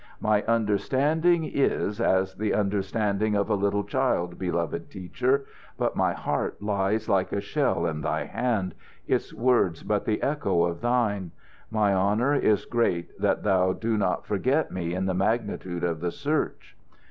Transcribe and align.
"My 0.19 0.41
understanding 0.47 1.43
is 1.45 2.01
as 2.01 2.33
the 2.33 2.55
understanding 2.55 3.35
of 3.35 3.51
a 3.51 3.53
little 3.53 3.83
child, 3.83 4.39
beloved 4.39 4.89
Teacher; 4.89 5.45
but 5.77 5.95
my 5.95 6.11
heart 6.13 6.59
lies 6.59 7.07
like 7.07 7.31
a 7.31 7.39
shell 7.39 7.85
in 7.85 8.01
thy 8.01 8.23
hand, 8.23 8.73
its 9.05 9.31
words 9.31 9.83
but 9.83 10.01
as 10.01 10.05
the 10.07 10.23
echo 10.23 10.63
of 10.63 10.81
thine. 10.81 11.29
My 11.69 11.93
honour 11.93 12.33
is 12.33 12.65
great 12.65 13.15
that 13.19 13.43
thou 13.43 13.73
do 13.73 13.95
not 13.95 14.25
forget 14.25 14.71
me 14.71 14.95
in 14.95 15.05
the 15.05 15.13
magnitude 15.13 15.83
of 15.83 15.99
the 15.99 16.09
search." 16.09 16.75